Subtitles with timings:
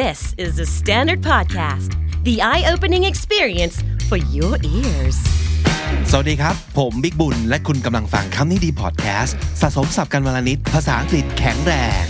[0.00, 1.90] This is the Standard Podcast,
[2.24, 3.76] the eye opening experience
[4.08, 5.18] for your ears.
[6.10, 12.04] สวัสดีครับ ผมบิ๊กบุญ และคุณกำลังฟังคำนี้ดีพอดแคสต์สะสมสับกันวลนิด ภาษาอังกฤษแข็งแรง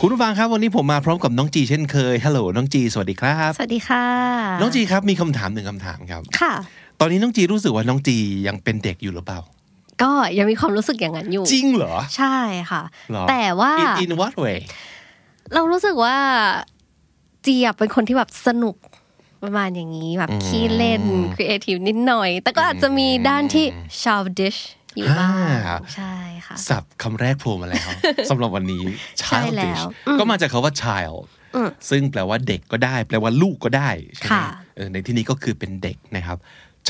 [0.00, 4.04] คุณผู้ฟังครับวันนี้ผมมาพร้อมกับน้องจีเช่นเคย ฮัลโหลน้องจี สวัสดีครับ สวัสดีค่ะ
[4.60, 6.54] น้องจีครับมีคำถามหนึ่งคำถามครับ ค่ะ
[7.00, 9.40] ตอนนี้น้องจีรู้สึกว่าน้องจียังเป็นเด็กอยู่หรือเปล่า
[10.02, 12.36] ก็ยังมีความรู้สึกอย่างนั้นอยู่ จริงเหรอ ใช่
[12.70, 12.82] ค่ะ
[13.12, 14.58] หรอแต่ว่า in in what way
[15.54, 16.16] เรารู้สึกว่า
[17.42, 18.76] เจียบเป็นคนที่แบบสนุก
[19.42, 21.02] ประมาณอย่างนี้แบบขี้เล่น
[21.34, 23.66] ครีเอทีฟนิดหน่อย แต่ก็อาจจะมีด้านที่
[24.02, 24.60] childish
[24.96, 25.32] อยู่บ้าง
[25.68, 26.14] อ่าใช่
[26.46, 27.88] ค่ะสับคำแรกโผล่มาแล้ว
[28.30, 28.84] สำหรับวันนี้
[29.20, 31.18] ใช่แล้ childish วอืมก็มาจากคาว่า child
[31.90, 36.38] ซึ่งแปลว่าเด็กก็ได้ แปลว่าลูกก็ได้ใช่ไหมค่ะเออในที่นี้ก็คือเป็นเด็กนะครับ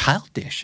[0.01, 0.59] childish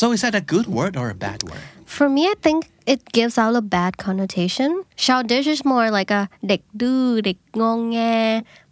[0.00, 1.64] so is that a good word or a bad word
[1.96, 2.60] For me I think
[2.92, 4.70] it gives out a bad connotation
[5.04, 7.98] childish is more like a เด็กดื้อเด็กงองแง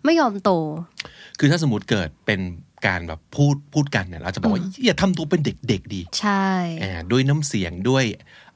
[0.04, 0.50] ไม่ยอมโต
[1.38, 2.40] คือถ้าสมมติเกิดเป็น
[2.86, 6.46] การแบบพูดพูดกันเนี่ยเราจะบอกว่าอย่าทำตัวเป็นเด็กๆดีใช่
[6.82, 8.04] อ่าด้วยน้ำเสียงด้วย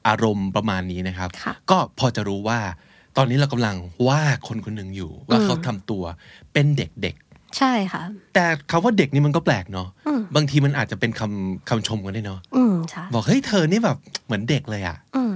[0.07, 2.59] อารมณ์ประมาณนี้นะครับค่ะก็พอจะรู้ว่า
[3.17, 3.75] ตอนนี้เรากำลัง
[4.07, 6.03] ว่าคนคนหนึ่งอยู่ว่าเขาทำตัว
[6.53, 7.15] เป็นเด็ก
[7.57, 9.87] ใช่ค่ะๆแต่คำว่าเด็กนี่มันก็แปลกเนาะ
[10.35, 15.31] บางทีมันอาจจะเป็นคำคำชมกันได้เนาะอืมใช่บอกเฮ้ยเธอนี่แบบเหมือนเด็กเลยอะอืม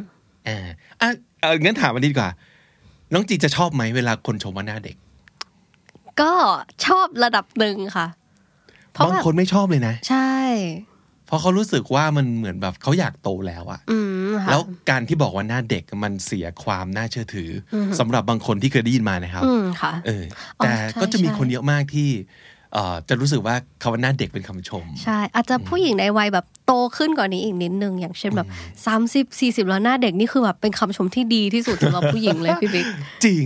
[0.47, 0.67] อ่า
[1.01, 1.09] อะ
[1.41, 2.29] เอองั้นถามมันดีกว่า
[3.13, 4.95] น้องจีจะชอบไหมเวลาคนชมว่าหน้าเด็ก
[6.21, 6.33] ก็
[6.85, 8.07] ชอบระดับหนึ่งค่ะ
[8.93, 10.31] เพราะบางแบบคนไม่ชอบเลยนะ ใช่
[11.27, 13.97] เพราะเขารู้สึกว่ามันเหมือนแบบเขาอยากโตแล้วอะอื
[14.27, 20.25] มค่ะแล้วการที่บอกว่าหน้าเด็กมันเสียความน่าเชื่อถืออสำหรับบางคนที่เคยได้ยินมานะครับอืมค่ะเออ
[20.59, 22.25] อ๋อแต่ใช่ก็จะมีใช่คนเยอะมากที่เอ่อ
[23.09, 28.47] จะรู้สึกว่าคำว่าหน้าเด็กเป็นคำชม ใช่ อาจจะผู้หญิงในวัยแบบโตขึ้นกว่านี้อีกนิดนึง อย่างเช่นแบบ
[28.85, 32.85] สามสิบสี่สิบแล้วหน้าเด็กนี่คือแบบเป็นคำชมที่ดีที่สุดสำหรับผู้หญิงเลยพี่บิ๊ก
[33.25, 33.45] จริง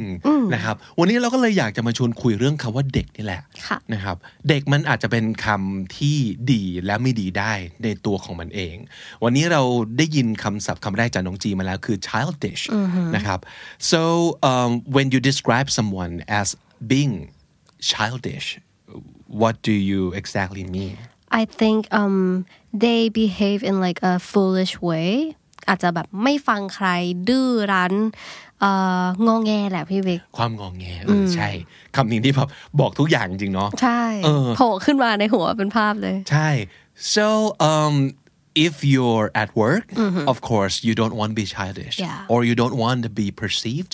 [0.53, 4.17] นะครับ วันนี้เราก็เลยอยากจะมาชวนคุยเรื่องคำว่าเด็กนี่แหละค่ะนะครับ
[4.49, 6.17] เด็กมันอาจจะเป็นคำที่
[6.51, 7.53] ดีและไม่ดีได้
[7.83, 8.75] ในตัวของมันเอง
[9.23, 9.61] วันนี้เรา
[9.97, 12.63] ได้ยินคำศัพท์คำแรกจากน้องจีมาแล้วคือ childish
[13.15, 13.39] นะครับ
[13.91, 14.01] so
[14.51, 16.47] um, when you describe someone as
[16.91, 17.15] being
[17.91, 18.47] childish
[19.40, 20.96] what do you exactly mean
[21.40, 22.16] I think um
[22.84, 25.10] they behave in like a foolish way
[25.68, 26.88] อาจจะแบบไม่ฟังใคร
[27.28, 27.94] ดื้อรั้น
[28.60, 28.70] เอ่
[29.02, 31.48] องอแงแหละพี่บิ๊ก ความงองแงเออใช่
[31.96, 32.48] คำนี้ที่แบบ
[32.80, 36.48] บอกทุกอย่างจริงๆเนาะ ใช่ เออ โผล่ขึ้นมาในหัวเป็นภาพเลย ใช่
[37.14, 37.26] so
[37.72, 37.94] um
[38.66, 39.84] if you're at work
[40.32, 42.32] of course you don't want to be childish Yeah.
[42.32, 43.92] or you don't want to be perceived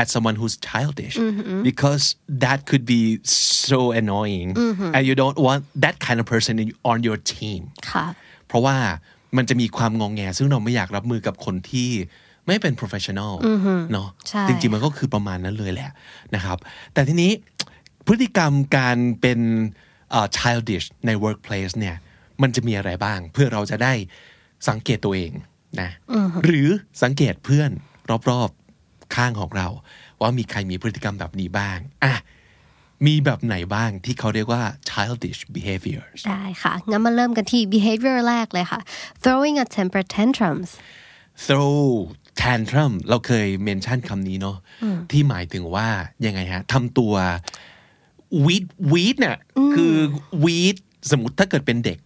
[0.00, 1.16] as someone who's childish
[1.68, 2.04] because
[2.44, 3.02] that could be
[3.70, 4.48] so annoying
[4.94, 8.06] and you don't want that kind of person in- on your team ค่ะ
[8.48, 8.76] เพราะว่า
[9.36, 11.90] มันจะมีความงองแงซึ่งเราไม่อยากรับมือกับคนที่
[12.46, 13.32] ไม่เป็น professional
[13.92, 15.90] เนาะใช่จริงๆ มันก็คือประมาณนั้นเลยแหละ
[16.34, 16.58] นะครับ
[16.92, 17.32] แต่ทีนี้
[18.06, 19.40] พฤติกรรมการเป็น
[20.10, 21.96] เอ่อ childish ใน workplace เนี่ย
[22.42, 23.92] มันจะมีอะไรบ้าง เพื่อเราจะได้
[24.68, 25.32] สังเกตตัวเอง
[25.80, 25.90] นะ
[26.44, 26.68] หรือ
[27.02, 27.70] สังเกตเพื่อน
[28.30, 28.65] รอบๆ
[29.14, 29.68] ข้างของเรา
[30.20, 32.14] ว่ามีใครมีพฤติกรรมแบบนี้บ้างอะ
[33.06, 38.80] มีแบบไหนบ้างที่เขาเรียกว่า childish behaviors ได้ค่ะ งั้นมาเริ่มกันที่ behavior แรกเลยค่ะ
[39.22, 40.70] throwing a temper tantrums
[41.46, 41.80] throw
[42.42, 44.56] tantrum เราเคย mention คำนี้เนาะ
[45.10, 45.88] ที่หมายถึงว่า
[46.26, 47.14] ยังไงฮะทำตัว
[48.46, 49.38] วีดวีดเนี่ย
[49.74, 49.94] คือ
[50.44, 50.76] วีด
[51.10, 51.98] สมมติถ้าเกิดเป็นเด็ก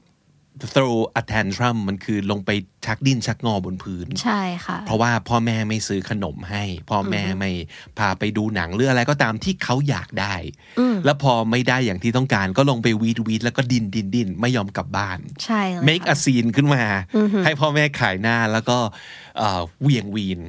[0.75, 2.51] throw a tantrum มันคือลงไป
[2.87, 7.51] ชักดิ้นชักงอบนพื้น ใช่ค่ะ เพราะว่าพ่อแม่ไม่ซื้อขนมให้ พ่อแม่ไม่
[7.99, 10.35] พาไปดูหนังหรืออะไรก็ตามที่เขาอยากได้
[11.05, 16.85] แล้วพอไม่ได้อย่างที่ต้องการก็ลงไปวีดวีดแล้วก็ดิ้นดิ้นดิ้นไม่ยอมกลับบ้าน ใช่เลย make ค่ะ a scene ขึ้นมา
[17.45, 18.79] ให้พ่อแม่ขายหน้าแล้วก็
[19.39, 20.41] เอ่อเหวียงวีน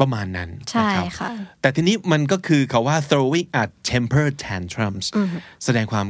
[0.00, 1.30] ประมาณนั้นใช่นะครับค่ะ
[1.60, 5.06] แต่ทีนี้มันก็คือคาว่า throwing a temper tantrums
[5.64, 6.06] แสดงความ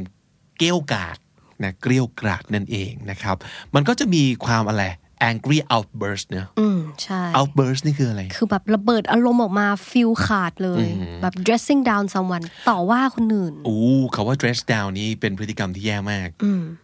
[0.58, 1.18] เกรี้ยวกราด
[1.62, 3.36] นะเกรี้ยวกราดนั่นเองนะครับ
[3.74, 4.84] มันก็จะมีความอะไร
[5.30, 10.86] angry outburst เนอะอืมใช่ outburst นี่คืออะไร คือแบบระเบิดอารมณ์ออกมาฟิลขาดเลย
[11.22, 13.82] แบบ dressing down someone ต่อว่าคนอื่นอู้
[14.14, 16.28] คาว่า dress down นี่เป็นพฤติกรรมที่แย่มาก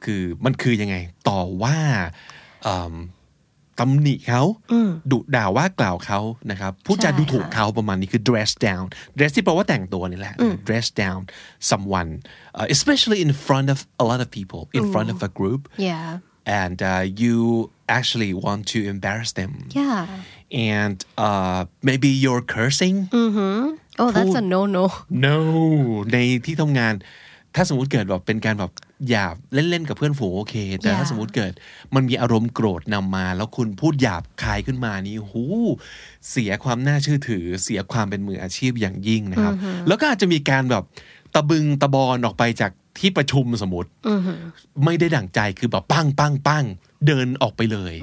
[0.04, 0.96] คือมันคือยังไง
[1.28, 1.76] ต่อว่า
[2.64, 2.94] เอิ่ม
[3.78, 4.42] ตำหนิเขา
[5.10, 8.84] ดุด่าว่ากล่าวเขานะครับพูดจาใช่ดูถูกค่ะเขาประมาณนี้คือ dress down
[9.16, 10.34] dress ที่แปลว่าแต่งตัวนี่แหละ
[10.68, 11.20] dress down
[11.70, 12.10] someone
[12.58, 16.08] uh, especially in front of a lot of people in front of a group yeah
[16.62, 17.36] and uh, you
[17.98, 20.00] actually want to embarrass them yeah
[20.74, 22.96] and uh, maybe you're cursing
[24.02, 24.84] oh that's a no no
[25.26, 25.36] no
[26.12, 26.94] ในที่ทำงาน
[27.56, 28.72] ถ้าสมมติเกิดแบบเป็นการแบบ
[29.08, 31.10] หยาบเล่นๆกับเพื่อนฝูงโอเค แต่ถ้า Yeah.
[31.10, 31.52] สมมติเกิด
[31.94, 35.44] มันมีอารมณ์โกรธนำมา แล้วคุณพูดหยาบคายขึ้นมานี่หู
[36.30, 39.54] เสียความน่าเชื่อถือ เสียความเป็นมืออาชีพอย่างยิ่งนะครับ
[39.88, 40.84] แล้วก็อาจจะมีการแบบ
[41.34, 43.90] ตะบึงตะบอนออกไปจากที่ประชุมสมมติ
[44.84, 46.64] ไม่ได้ดั่งใจคือแบบปั้งปั้งปั้ง
[47.06, 47.94] เดินออกไปเลย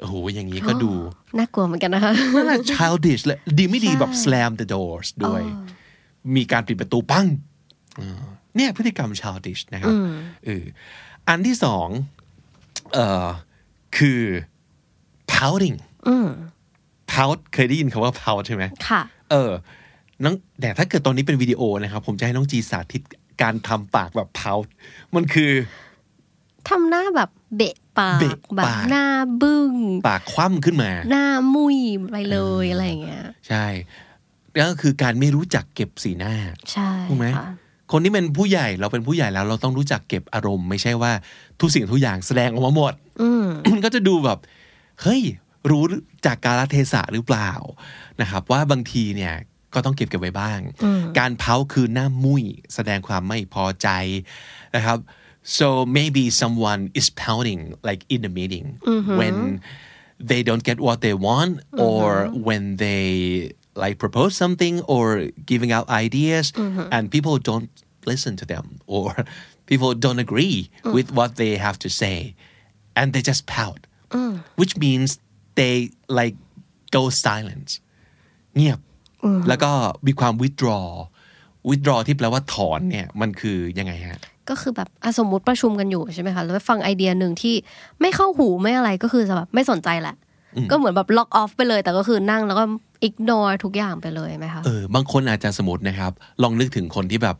[0.00, 0.92] โอ้โหอย่างนี้ก็ดู
[1.38, 5.42] น่ากลัวเหมือนกันนะคะนั่นแหละ childish และดีไม่ดีแบบ slam the doors ด้วย
[6.36, 7.26] มีการปิดประตูปั้ง
[8.00, 8.22] อ่า
[8.56, 9.94] เนี่ยพฤติกรรม childish นะครับ
[10.46, 10.64] เออ
[11.28, 11.88] อันที่สอง
[12.94, 13.28] เอ่อ
[13.96, 14.22] คือ
[15.32, 15.76] pouting
[17.12, 19.52] pout เคยได้ยินคำว่า pout ใช่ไหมค่ะ เออ
[20.24, 23.02] น้องแต่ถ้าเกิดตอนนี้เป็นวิดีโอนะครับ ผมจะให้น้องจีสาธิต
[23.42, 24.66] การทำปากแบบ pout
[25.14, 25.52] มันคือ
[26.68, 29.06] ทำหน้าแบบเบะปากเบะแบบปากหน้า
[29.42, 29.72] บึ้ง
[30.08, 31.78] ปากคว่ำขึ้นมา หน้ามุย
[32.10, 33.66] ไปเลยอะไรอย่างเงี้ย ใช่
[34.56, 36.34] แล้วก็คือการไม่รู้จักเก็บสีหน้า
[36.72, 37.26] ใช่ถูกไหม
[37.84, 41.12] ค่ะคนที่เป็นผู้ใหญ่เราเป็นผู้ใหญ่แล้ว เราต้องรู้จักเก็บอารมณ์ ไม่ใช่ว่า
[41.60, 44.38] ทุกสิ่งทุกอย่างแสดงออกมาหมดอืมมันก็จะดูแบบ
[45.02, 45.22] เฮ้ย
[45.70, 45.84] รู้
[46.26, 47.50] จากกาลเทศะหรือเปล่า
[48.20, 49.34] นะครับ ว่าบางทีเนี่ย
[49.74, 50.58] ก็ต้องเก็บเก็บไว้บ้าง
[51.18, 52.44] การเผาคือหน้ามุ้ย
[52.74, 53.88] แสดงความไม่พอใจ
[54.76, 54.98] นะครับ
[55.58, 58.66] so maybe someone is pouting like in the meeting
[59.20, 59.36] when
[60.30, 61.52] they don't get what they want
[61.86, 62.06] or
[62.46, 63.04] when they
[63.83, 65.05] like propose something or
[65.51, 66.45] giving out ideas
[66.95, 67.69] and people don't
[68.11, 68.65] listen to them
[68.95, 69.07] or
[69.69, 70.59] people don't agree
[70.95, 72.17] with what they have to say
[72.99, 73.81] and they just pout
[74.59, 75.09] which means
[75.59, 75.75] they
[76.19, 76.35] like
[76.95, 77.69] go silent
[78.55, 78.79] เงียบ
[79.47, 79.71] แล้วก็
[80.07, 80.85] มีความ withdraw
[81.69, 87.55] withdraw ที่แปลว่าถอนเนี่ยมันคือยังไงฮะ ก็คือแบบอ่ะสมมุติประชุมกันอยู่ใช่ไหมคะแล้วไปฟังไอเดียหนึ่งที่
[88.01, 90.15] ไม่เข้าหูไม่อะไรก็คือจะแบบไม่สนใจแหละ
[90.70, 92.64] ก็เหมือนแบบล็อกออฟไปเลย แต่ก็คือนั่งแล้วก็
[93.08, 96.12] ignore ทุกอย่างไปเลยไหมคะเออบางคนอาจจะสมมตินะครับ
[96.42, 97.36] ลองนึกถึงคนที่แบบ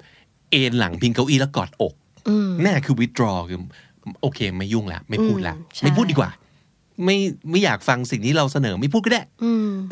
[0.51, 1.95] เอนหลังพิงเก้าอี้แล้วกอดอก
[2.63, 3.61] นั่นคือ withdraw คือ
[4.23, 6.31] โอเค ไม่ยุ่งละไม่พูดละอืมใช่ไม่พูดดีกว่า
[7.05, 7.17] ไม่
[7.51, 9.23] ไม่อยากฟังสิ่งที่เราเสนอไม่พูดก็ได้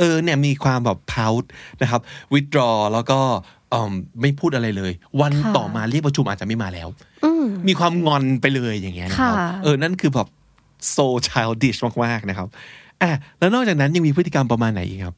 [0.00, 1.44] เออเนี่ยมีความแบบ pout
[1.82, 2.00] นะครับ
[2.32, 3.19] withdraw แล้วก็
[3.70, 6.88] เอิ่มไม่พูดอะไรเลย วันค่ะต่อมาเรียกประชุมอาจจะไม่มาแล้ว
[7.69, 10.28] มีความงอนไปเลยอย่างเงี้ยนะครับค่ะเออนั่นคือแบบ
[10.94, 12.48] so childish มากๆนะครับ
[13.02, 15.14] อะแล้วนอกจากนั้นยังมีพฤติกรรมประมาณไหนอีกครับ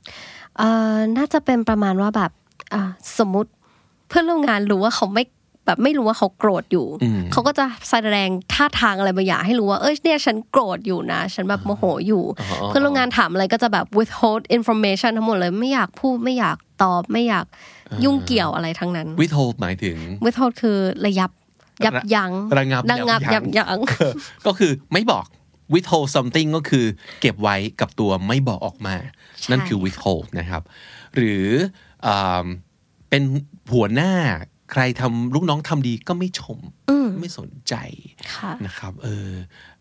[0.59, 2.31] เอ่อน่าจะเป็นประมาณว่าแบบ
[2.75, 2.83] อะ
[3.19, 3.51] สมมุติ
[4.09, 5.25] เพื่อนร่วมงานรู้ว่าเขาไม่
[5.67, 6.87] แบบไม่รู้ว่าเขาโกรธอยู่
[7.33, 12.23] เขาก็จะแสดงท่าทางอะไรบางอย่างให้รู้ว่าเอ้ยเนี่ยฉันโกรธอยู่นะ ฉันแบบโมโหอยู่
[12.67, 17.45] เพื่อนร่วมงานถามอะไรก็จะแบบ withhold information ทั้งหมดเลยไม่อยากพูดไม่อยากตอบไม่อยาก
[18.05, 21.31] ยุ่งเกี่ยวอะไรทั้งนั้น withhold หมายถึง withhold คือระยับ
[21.85, 23.81] ยับยั้งระงับระงับยัยับบยั้ยั้งง
[24.47, 25.25] ก็คือไม่บอก
[25.75, 26.87] withhold something ก็คือ
[27.21, 28.97] เก็บไว้กับตัวไม่บอกออกมา
[29.51, 30.63] นั่นคือ withhold นะครับ
[31.15, 31.47] หรือ
[32.07, 32.47] อ่า
[33.09, 33.23] เป็น
[33.73, 34.13] หัวหน้า
[34.73, 36.59] ใครทำลูกน้องทำดีก็ไม่ชม
[37.21, 37.75] ไม่สนใจ
[38.35, 39.29] ค่ะนะครับ เออ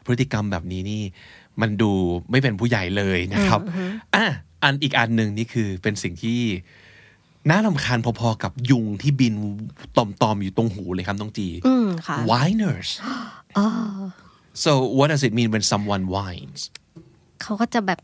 [0.05, 1.01] พฤติกรรมแบบนี้นี่
[1.61, 1.91] มันดู
[2.31, 3.59] ไม่เป็นผู้ใหญ่เลยนะครับ
[4.15, 4.25] อะ
[4.63, 6.39] อันอีกอันหนึ่งนี่คือเป็นสิ่งที่
[7.49, 9.33] น่าลำคาญพอๆกับยุงที่บิน
[9.97, 12.89] ตอมๆอยู่ตรงหูเลยครับน้องจีอืมค่ะ whiners
[14.53, 16.61] so what does it mean when someone whines
[17.41, 17.99] เขาก็จะแบบ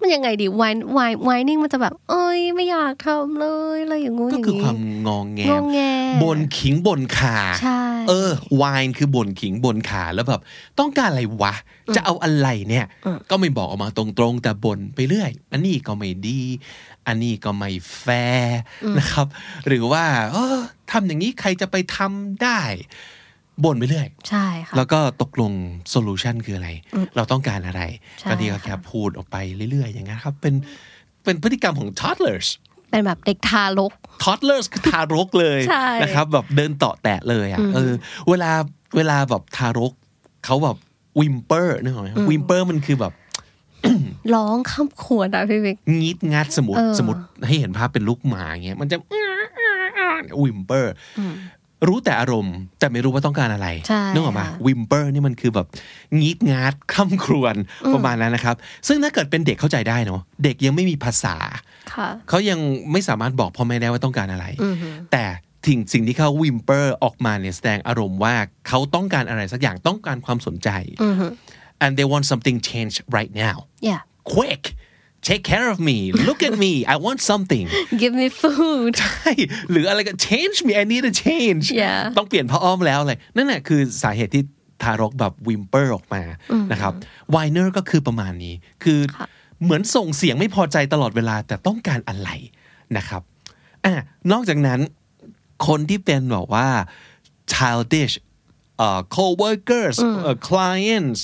[0.00, 5.80] มันยังไงดี wine wine whining มันจะแบบ เอ้ยไม่อยากทำเลยอะไรอย่างงู้นอก็ย่างคือนี้ความงองแงงอแง
[6.22, 8.30] บนขิงบนขาใช่เออ
[8.62, 10.40] wine คือบนขิงบนขาแล้วแบบ
[10.78, 11.54] ต้องการอะไรวะ
[11.96, 12.86] จะเอาอะไรเนี่ย
[13.30, 16.40] ก็ไม่บอกออกมาตรงๆ แต่บ่นไปเรื่อย อันนี้ก็ไม่ดี
[17.06, 18.06] อันนี้ก็ไม่แฟ
[18.38, 18.60] ร์
[18.98, 19.26] นะครับ
[19.68, 20.58] หรือว่า เออ
[20.90, 22.60] ทำอย่างนี้ใครจะไปทำได้
[23.64, 25.52] บ่นไปเรื่อยใช่ค่ะแล้วก็ตกลง
[25.90, 26.70] solution คืออะไร
[27.16, 27.82] เราต้องการอะไร
[28.20, 29.36] ใช่บางทีก็แค่ค่ะพูดออกไป
[29.70, 30.54] เรื่อยๆ อย่างนั้นครับ เป็น
[31.24, 32.48] เป็นพฤติกรรมของ toddlers
[32.90, 33.92] เป็นแบบเด็กทารก
[34.24, 37.92] toddlers คือทารกเลยใช่นะครับแบบเดินเตาะแตะเลยอะเออ
[38.28, 38.50] เวลา
[38.96, 39.92] เวลาแบบทารก
[40.44, 40.76] เขาแบบ
[41.20, 43.12] whimper นึกออกไหม whimper มันคือแบบ
[44.34, 48.96] ร้องข้ามขวดอะพี่บิ๊กงีดงัดสมมติเออสมมติให้เห็นภาพเป็นลูกหมาอย่างเงี้ยมันจะ
[50.42, 50.92] whimper
[51.86, 55.66] รู้แต่อารมณ์ แต่ไม่รู้ว่าต้องการอะไรใช่นึกออกมาค่ะวิมเปอร์นี่มันคือแบบ
[56.20, 57.54] งีดงัดคร่ำครวญ
[57.94, 58.56] ประมาณนั้นนะครับ
[58.88, 61.36] ซึ่งถ้าเกิดเป็นเด็กเข้าใจได้เนาะเด็กยังไม่มีภาษา
[61.94, 62.58] ค่ะเขายัง
[62.92, 64.46] ไม่สามารถบอกพ่อแม่ได้ว่าต้องการอะไร
[65.12, 65.24] แต่
[65.66, 68.34] สิ่งสิ่งที่เขาวิมเปอร์ออกมาเนี่ยแสดงอารมณ์ว่า
[68.68, 70.68] เขาต้องการอะไรสักอย่างต้องการความสนใจ
[71.84, 73.56] and they want something changed right now
[73.88, 74.00] yeah
[74.34, 74.62] quick
[75.28, 77.64] take care of me look at me I want something
[78.02, 79.30] give me food ใช่
[79.70, 84.44] หรืออะไรก็ change me I need a change Yeah ต้องเปลี่ยนผ้าอ้อมแล้วอะไรนั่นแหละคือสาเหตุที่
[84.82, 86.22] ทารกแบบวิมเปอร์ออกมา
[86.72, 86.92] นะครับ
[87.34, 88.54] whiner ก็คือประมาณนี้
[88.84, 89.00] คือ
[89.62, 92.30] เหมือนส่งเสียงไม่พอใจตลอดเวลาแต่ต้องการอะไร
[92.96, 93.22] นะครับ
[93.84, 93.94] อะ
[94.32, 94.80] นอกจากนั้น
[95.66, 96.68] คนที่เป็นบอกว่า
[97.52, 98.14] childish
[98.84, 99.96] uh, co-workers
[100.28, 101.20] uh, clients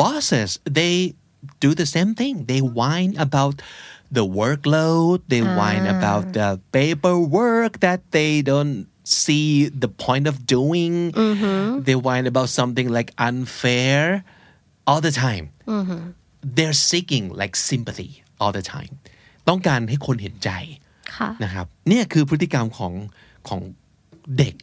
[0.00, 0.96] bosses they
[1.63, 3.55] do the same thing they whine about
[4.17, 8.77] the workload they whine about the paperwork that they don't
[9.21, 9.47] see
[9.83, 10.93] the point of doing
[11.87, 13.99] they whine about something like unfair
[14.89, 15.45] all the time
[16.55, 18.11] they're seeking like sympathy
[18.41, 18.93] all the time
[19.47, 20.51] ต้องการให้คนเห็นใจ
[21.15, 22.93] ค่ะ นะครับเนี่ยคือพฤติกรรมของ
[23.47, 23.61] ของ
[24.37, 24.55] เด็ก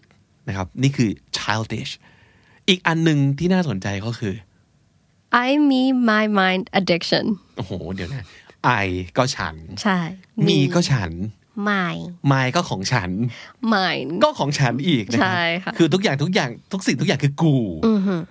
[0.49, 1.93] นะครับ นี่คือ childish
[2.69, 4.35] อีกอันหนึ่งที่น่าสนใจก็คือ
[5.48, 7.26] I me my mind addiction
[7.58, 8.24] โอ้โห เดี๋ยวนะ
[8.84, 10.00] I ก็ฉัน ใช่
[10.48, 11.12] มีก็ฉัน
[11.70, 11.96] my
[12.32, 13.12] my ก็ของฉัน
[13.74, 17.56] mind ก็ของฉันอีกนะครัใช่ค่ะคือทุกอย่างทุกอย่างทุกสิ่งทุกอย่างคือกู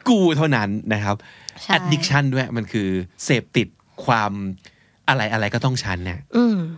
[0.08, 1.16] กูเท่านั้นนะครับ
[1.62, 2.88] ใช่ addiction ด้วยมันคือ
[3.24, 3.68] เสพติด
[4.04, 4.32] ความ
[5.08, 6.20] อะไรอะไรก็ต้องฉันเนี่ย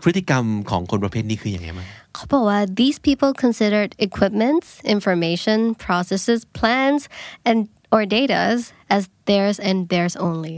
[0.02, 4.64] พฤติกรรมของคนประเภทนี้คือยังไงบ้างเขาบอกว่า these people considered equipment
[4.94, 7.02] information processes plans
[7.48, 7.58] and
[7.94, 8.38] or data
[8.96, 10.56] as theirs and theirs only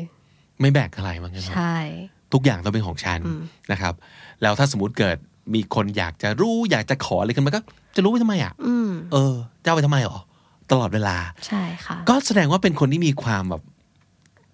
[0.61, 1.77] ไม่แบกอะไรมั้งใช่ไหมใช่
[2.33, 3.21] ทุกอย่างต้องเป็นของฉัน
[3.73, 3.95] นะครับ
[4.43, 5.17] แล้วถ้าสมมติเกิด
[5.55, 7.61] มีคนอยากจะรู้อยากจะขออะไรขึ้นมาก็
[7.97, 8.53] จะรู้ไปทำไมอะ
[9.13, 10.19] เออจะเอาไปทำไมหรอ
[10.71, 13.63] ตลอดเวลา ใช่ค่ะ ก็แสดงว่าเป็นคนที่มีความแบบ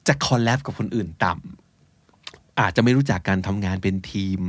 [0.08, 4.40] จะคอลแลบกับคนอื่นต่ำอาจจะไม่รู้จักการทำงานเป็นทีม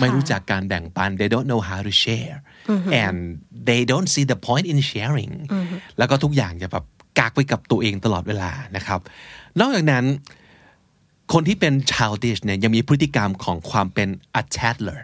[0.00, 2.36] ไม่รู้จักการแบ่งปัน they don't know how to share
[3.02, 3.18] and
[3.68, 5.32] they don't see the point in sharing
[5.98, 6.84] แล้วก็ทุกอย่างจะแบบ
[7.18, 9.00] กักไว้กับตัวเองตลอดเวลานะครับ
[9.60, 10.04] นอกจากนั้น
[11.32, 14.08] คนที่เป็น childish เนี่ยยังมีพฤติกรรมของความเป็น
[14.40, 15.00] a tattler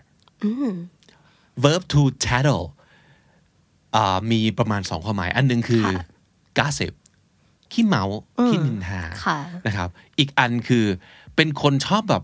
[1.64, 2.64] verb to tattle
[3.97, 5.85] อ่ามีประมาณสองความหมาย อันหนึงคือ
[6.59, 6.92] gossip
[7.73, 8.04] ขี้เมา
[8.47, 9.88] ขี้นินทาค่ะนะครับ
[10.19, 10.85] อีกอันคือ
[11.37, 12.23] เป็นคนชอบแบบ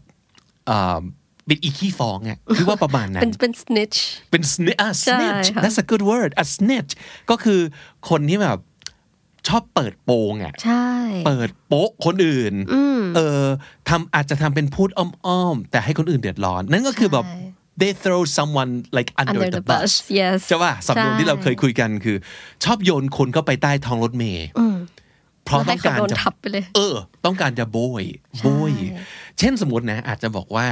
[0.71, 1.01] อ่า
[1.47, 3.99] เป็นอีขี้ฟองอะคือว่าประมาณนั้เป็นนเป็น snitch
[4.31, 6.93] เป็น snitch อะใช่ snitch ค่ะ that's a good word a snitch
[7.31, 7.61] ก็คือ
[8.09, 8.59] คนที่แบบ
[9.49, 10.87] ชอบเปิดโปงอะใช่
[11.27, 12.55] เปิดโป๊ะคนอื่น
[13.17, 13.45] เออ
[13.89, 17.45] ทำอาจจะทำเป็นพูดอ้อมๆแต่ให้คนอื่นเดือดร้อน นั่นก็คือแบบใช่
[17.81, 22.17] they throw someone like under, under the the bus bus yes ใช่ป่ะสำนวนที่เราเคยคุยกันคือ
[22.65, 24.47] ชอบโยนคนเข้าไปใต้ท้องรถเมล์
[25.45, 28.05] เพราะให้ต้องเขาการโดนจะทับไปเลยเออ ต้องการจะโบย
[28.43, 28.73] โบย
[29.39, 30.69] เช่นสมมตินะ อาจจะบอกว่า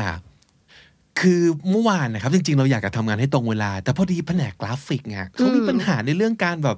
[1.20, 6.76] คือเมื่อวานนะครับ จริง ๆ เราอยากจะทำงานให้ตรงเวลา แต่พอดีแผนกกราฟิกไงเขามีปัญหาในเรื่องการแบบ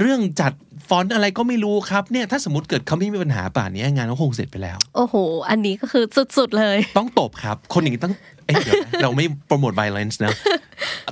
[0.00, 0.52] เรื่องจัด
[0.88, 5.14] ฟอนต์อะไรก็ไม่รู้ครับเนี่ยถ้าสมมติเกิดเขาไม่มีปัญหาป่านนี้งานก็คงเสร็จไปแล้ว โอ้โห
[5.50, 6.04] อันนี้ก็คือ
[6.36, 8.14] สุดๆเลย ต้องตบครับ คนอย่างนี้ต้อง
[8.44, 10.30] เอ้ยเดี๋ยวนะเราไม่โปรโมท violence นะ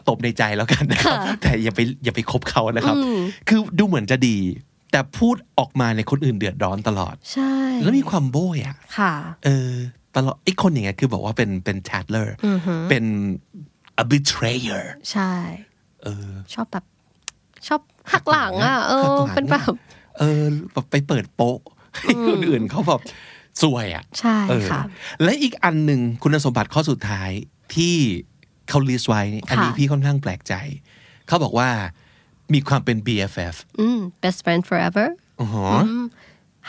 [0.09, 2.97] ตบในใจแล้วกันนะครับ แต่อย่าไปอย่าไปคบเขานะครับ
[3.49, 4.39] คือดูเหมือนจะดี
[4.93, 9.13] แต่พูดออกมาในยคนอื่นเดือดร้อนตลอด ใช่ แล้วมีความโบยอะค่ะ
[9.45, 9.73] เออ
[10.17, 12.29] ตลอดไอ้คนอย่างเงี้ยคือบอกว่าเป็นเป็น tattler
[12.91, 13.05] เป็น
[14.03, 15.33] a betrayer ใช่
[16.03, 16.85] เออชอบแบบ
[17.67, 17.81] ชอบ
[18.13, 19.75] หักหลังอะเอหักอหลังเป็นแบบ
[20.19, 21.59] เออแบบไปเปิดโป๊ะ
[22.01, 23.01] ให้คนอื่นเขาแบบ
[23.63, 24.83] สวยอะใช่เออค่ะ
[25.23, 27.31] และอีกอันหนึ่งคุณสมบัติข้อสุดท้าย
[27.75, 27.97] ที่
[28.69, 30.55] เขาลิสต์ไว้นี่อันนี้ค่ะพี่ค่อนข้างแปลกใจ
[31.27, 31.69] เขาบอกว่า
[32.55, 35.09] มีความเป็น BFF อืม best friend forever
[35.41, 35.49] อ๋อ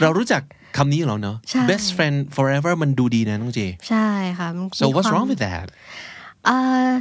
[0.01, 0.41] เรารู้จัก
[0.77, 5.67] คำนี้อยู่แล้วเนาะใช่ best friend forever มันดูดีนะน้องเจใช่ค่ะมัน so มี what's ความ wrong with that
[6.55, 6.93] Uh,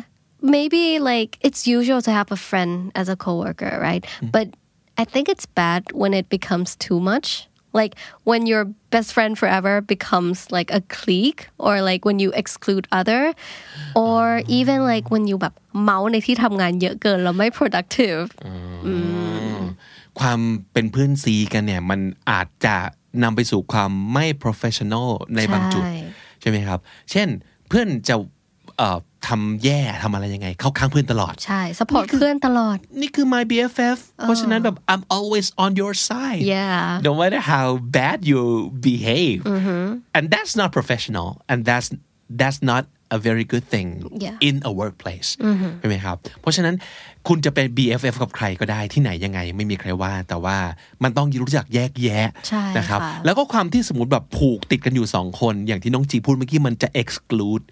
[0.56, 4.02] maybe like it's usual to have a friend as a coworker, right?
[4.36, 4.46] But
[5.02, 7.28] I think it's bad when it becomes too much.
[7.80, 7.92] Like
[8.30, 13.22] when your best friend forever becomes like a clique, or like when you exclude other,
[14.04, 18.24] or even like when you แบบเมาในที่ทำงานเยอะเกินแล้วไม่ productive
[20.20, 20.40] ความ
[20.72, 22.00] เป็นเพื่อนซีกันเนี่ยมัน
[22.30, 22.76] อาจจะ
[23.22, 25.94] นำไปสู่ความไม่ professional ในบางจุด ใช่
[26.40, 26.78] ใช่ไหมครับ
[27.10, 27.28] เช่น
[27.68, 28.14] เพื่อนจะ
[28.78, 28.98] เอ่อ
[29.28, 36.84] ทำแย่ทำอะไรยังไง เข้าข้างเพื่อนตลอด ใช่ support เพื่อนตลอด นี่คือ my BFF เพราะฉะนั้นแบบ I'm always on your side Yeah.
[37.08, 37.66] no matter how
[37.98, 38.40] bad you
[38.90, 39.38] behave
[40.16, 41.88] and that's not professional and that's
[42.40, 42.82] that's not
[43.16, 43.88] a very good thing
[44.24, 44.36] Yeah.
[44.48, 45.30] in a workplace
[45.80, 46.74] ใช่ไหมครับ เพราะฉะนั้น
[47.28, 50.56] คุณจะเป็น BFF กับใครก็ได้ที่ไหนยังไง ไม่มีใครว่า แต่ว่า
[51.02, 57.64] มันต้องรู้จักแยกแยะใช่นะครับค่ะแล้วก็ความที่สมมติแบบผูกติดกันอยู่สองคน อย่างที่น้องจีพูดเมื่อกี้มันจะ exclude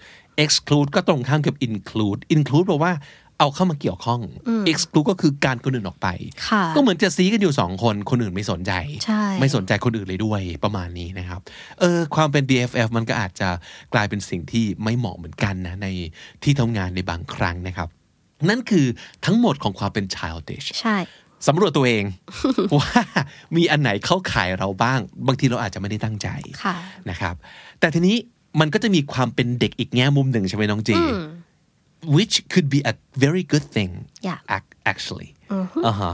[0.44, 2.92] exclude ก็ตรงข้ามกับ include include แปลว่า
[3.38, 4.20] เอาเข้ามาเกี่ยวข้อง
[4.70, 6.08] exclude ก็คือการคนอื่นออกไป
[6.48, 8.72] ค่ะก็เหมือนจะซีกันอยู่สองคนคนอื่นไม่สนใจ
[9.04, 11.40] ใช่ไม่สนใจคนอื่นเลยด้วยประมาณนี้นะครับ
[11.80, 13.48] เออความเป็น BFF มันก็อาจจะ
[13.94, 15.88] กลายเป็นสิ่งที่ไม่เหมาะเหมือนกันนะใน
[16.42, 17.88] ที่ทำงานในบางครั้งนะครับ
[18.48, 18.86] นั่นคือ
[19.24, 20.96] ทั้งหมดของความเป็น childish ใช่
[21.48, 22.04] สำรวจตัวเอง
[22.78, 22.92] ว่า
[23.56, 26.28] มีอันไหนเข้าข่ายเราบ้าง บางทีเราอาจจะไม่ได้ตั้งใจ
[26.64, 26.74] ค่ะ
[27.10, 27.34] นะครับ
[27.80, 28.16] แต่ทีนี้
[28.60, 30.96] มันก็จะมีความเป็นเด็กอีกแง่มุมหนึ่งใช่ไหมน้องจี
[32.16, 33.90] which could be a very good thing
[34.28, 34.38] Yeah.
[34.56, 35.30] ac- actually
[35.86, 36.12] อ่าฮะ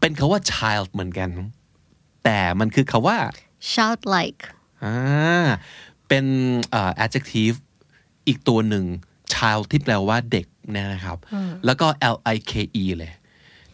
[0.00, 1.30] เป็นคาว่า child เหมือนกัน
[2.24, 3.18] แต่มันคือคาว่า
[3.72, 4.40] shout like
[4.84, 4.96] อ่า
[6.08, 6.24] เป็น
[6.70, 7.56] เอ่อ adjective
[8.26, 8.84] อีกตัวหนึ่ง
[9.34, 11.18] child ที่แปลว่าเด็กเนยนะครับ
[11.64, 13.12] แล้วก็ L I K E เลย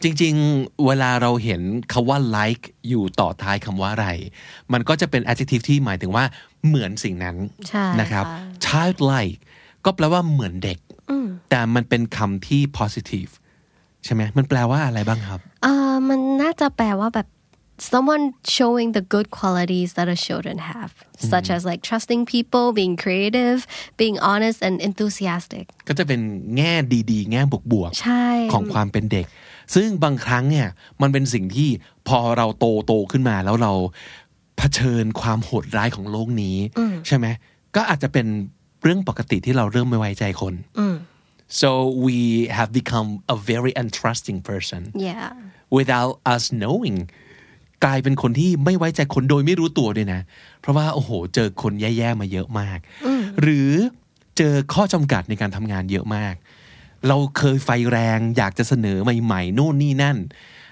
[0.03, 4.09] จริงๆ เวลาเราเห็นคาว่า like อยู่ต่อท้ายคำว่าอะไร
[4.73, 6.25] มันก็จะเป็น adjective ที่หมายถึงว่า
[6.67, 9.37] เหมือนสิ่งนั้นใช่นะครับค่ะ childlike
[9.85, 10.79] ก็แปลว่าเหมือนเด็ก
[11.49, 13.31] แต่มันเป็นคำที่ positive
[14.05, 17.27] ใช่ไหมมันแปลว่าอะไรบ้างครับอ่ามันน่าจะแปลว่าแบบ
[17.91, 18.25] someone
[18.57, 20.91] showing the good qualities that a children have
[21.31, 23.59] such as like trusting people being creative
[24.01, 26.21] being honest and enthusiastic ก็จะเป็น
[26.57, 26.73] แง่
[27.11, 27.41] ดีๆ แง่
[27.71, 29.25] บวกๆใช่ของความเป็นเด็ก
[29.75, 30.67] ซึ่งบางครั้งเนี่ย
[31.01, 31.69] มันเป็นสิ่งที่
[32.07, 33.73] พอเราโตโตขึ้นมาแล้วเรา
[34.57, 36.57] เผชิญความโหดร้ายของโลกนี้
[37.07, 37.27] ใช่ไหม
[37.75, 38.27] ก็อาจจะเป็น
[38.83, 40.53] เรื่องปกติที่เราเริ่มไม่ไว้ใจคน
[41.61, 41.69] so
[42.05, 42.17] we
[42.57, 45.27] have become a very untrusting person yeah
[45.77, 46.97] without us knowing
[47.83, 50.21] กลายเป็นคนที่ไม่ไว้ใจคนโดยไม่รู้ตัวด้วยนะ
[50.61, 52.79] เพราะว่าโอ้โห เจอคนแย่ๆมาเยอะมาก
[53.41, 53.71] หรือ
[54.37, 56.35] เจอข้อจำกัดในการทำงานเยอะมาก
[57.07, 60.17] เราเคยไฟแรงอยากจะเสนอใหม่ๆ โน่นนี่นั่น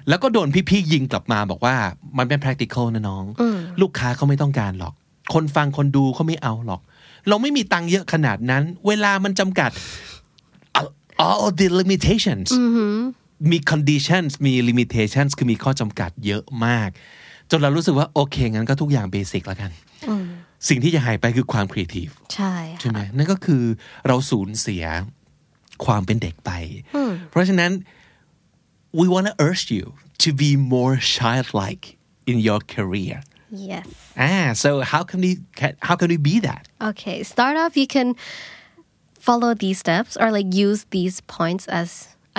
[0.07, 1.75] แล้วก็โดนพี่ๆยิงกลับมาบอกว่า
[2.17, 3.25] มันเป็น practical นะน้อง
[3.81, 4.93] ลูกค้าเขาไม่ต้องการหรอก
[5.33, 6.81] คนฟังคนดูเขาไม่เอาหรอก
[7.29, 9.71] เราไม่มีตังค์เยอะขนาดนั้น เวลามันจำกัด
[11.27, 12.49] all the limitations
[13.51, 16.89] มี conditions มี limitations คือมีข้อจำกัดเยอะมาก
[17.49, 19.71] จนเรารู้สึกว่า โอเค งั้นก็ทุกอย่างเบสิกแล้วกัน
[20.69, 23.63] สิ่งที่จะหายไปคือความ creative ใช่ใช่ไหมนั่นก็คือ
[24.07, 24.83] เราสูญเสีย
[25.85, 26.51] ความเป็นเด็กไป
[27.29, 27.71] เพราะฉะนั้น
[28.99, 29.85] we want to urge you
[30.23, 31.85] to be more childlike
[32.29, 33.17] in your career
[33.70, 33.86] yes
[34.28, 35.32] ah so how can we
[35.88, 38.08] how can we be that Okay, start off, you can
[39.26, 41.88] follow these steps or like use these points as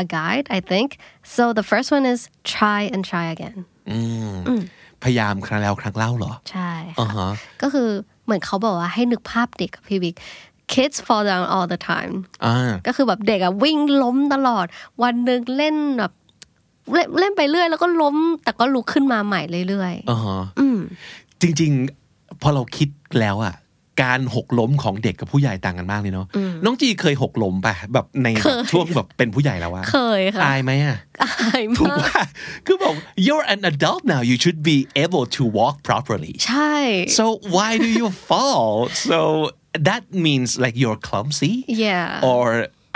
[0.02, 0.90] a guide, I think.
[1.24, 3.58] So the first one is try and try again.
[5.04, 7.32] พยายามครั้งแล้วครั้งเล่าเหรอ ใช่ อ่า ค่ะ ฮะ
[7.62, 7.90] ก็คือ
[8.26, 10.16] เหมือนเขาบอกว่าให้นึกภาพเด็กอะพี่บิ๊ก
[10.74, 12.14] kids fall down all the time
[12.46, 14.66] อ่า ก็คือแบบเด็กอะวิ่งล้มตลอด
[15.04, 16.12] วันหนึ่งเล่นแบบ
[16.91, 20.43] เล่นเล่นไปเรื่อย แล้วก็ล้ม แต่ก็ลุกขึ้นมาใหม่เรื่อยอ่าฮะ
[21.41, 21.73] จริง
[22.07, 22.89] ๆ พอเราคิด
[23.21, 23.55] แล้วอะ
[24.03, 26.27] การหกล้มของเด็กกับผู้ใหญ่ต่างกันมากเลยเนาะ
[26.65, 32.23] น้องจีเคยหกล้มป่ะแบบในแบบช่วงแบบเป็นผู้ใหญ่แล้วอะๆเคยค่ะอายไหมอะอายถูกมากว่า
[32.67, 32.95] คือบอก
[33.27, 36.75] you're an adult now you should be able to walk properly ใช่
[37.19, 38.71] so why do you fall
[39.11, 39.21] so
[39.89, 41.53] that means like you're clumsy
[41.85, 42.47] yeah or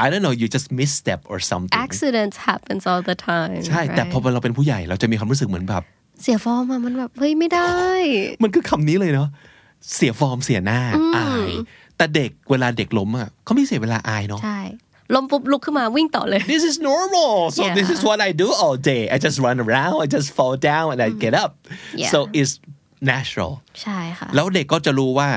[0.04, 4.02] I don't know you just misstep or something accidents happens all the time ใช่ แต่
[4.02, 4.11] right?
[4.12, 5.82] พอเราเป็นผู้ใหญ่เราจะมีความรู้สึกเหมือนแบบ
[6.22, 7.70] เสียฟอร์มอะมันแบบเฮ้ยไม่ได้
[8.42, 9.28] มันคือคำนี้เลยเนาะ
[9.94, 10.80] เสียฟอร์มเสียหน้า
[11.16, 11.50] อาย
[11.96, 14.61] แต่เด็กเวลาเด็กล้มอะเขาไม่เสียเวลาอายเนาะใช่
[15.14, 17.74] ล้มปุ๊บลุกขึ้นมาวิ่งต่อเลย This is normal so Yeah.
[17.78, 20.87] this is what I do all day I just run around I just fall down
[20.92, 21.50] and I get up
[22.02, 22.11] Yeah.
[22.12, 22.52] so it's
[23.12, 25.30] natural ใช่ค่ะ แล้วเด็กก็จะรู้ว่า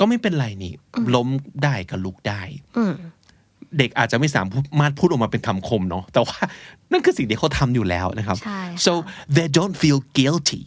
[0.00, 0.72] ก็ไม่เป็นไรนี่
[1.14, 1.28] ล้ม
[1.64, 2.42] ได้ก็ลุกได้
[3.78, 4.42] เด็กอาจจะไม่สา
[4.80, 6.38] มารถพูดออกมาเป็นคำคมเนาะแต่ว่า
[6.92, 8.92] นั่นคือสิ่งที่เขาทำอยู่แล้วนะครับใช่ค่ะ so
[9.36, 10.62] they don't feel guilty